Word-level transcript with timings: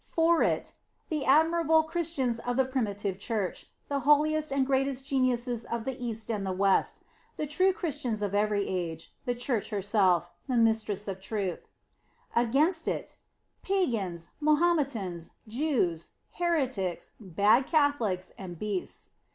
For 0.03 0.39
zV. 0.39 0.73
^The 1.11 1.27
admirable 1.27 1.83
Christians 1.83 2.39
of 2.39 2.57
the 2.57 2.65
primitive 2.65 3.19
Church; 3.19 3.67
the 3.87 3.99
holiest 3.99 4.51
and 4.51 4.65
greatest 4.65 5.05
geniuses 5.05 5.63
of 5.63 5.85
the 5.85 5.95
East 6.03 6.31
and 6.31 6.43
the 6.43 6.51
West; 6.51 7.01
the 7.37 7.45
true 7.45 7.71
Christians 7.71 8.23
of 8.23 8.33
every 8.33 8.67
age; 8.67 9.13
the 9.25 9.35
Church 9.35 9.69
herself, 9.69 10.31
the 10.49 10.57
Mistress 10.57 11.07
of 11.07 11.21
truth, 11.21 11.69
In 12.35 12.49
the 12.49 12.49
Nineteenth 12.49 12.49
Century. 12.49 12.49
55 12.49 12.49
Against 12.49 12.87
it: 12.87 13.15
Pagan, 13.61 14.19
Mahometans, 14.39 15.31
Jews, 15.47 16.09
Heretics, 16.31 17.11
bad 17.19 17.67
Catholics, 17.67 18.31
and 18.39 18.57
beasts. 18.57 19.11